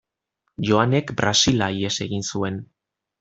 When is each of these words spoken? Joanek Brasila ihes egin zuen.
Joanek 0.69 1.13
Brasila 1.19 1.67
ihes 1.77 1.93
egin 2.09 2.25
zuen. 2.33 2.59